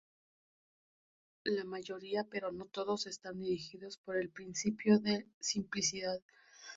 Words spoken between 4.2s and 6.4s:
principio de simplicidad.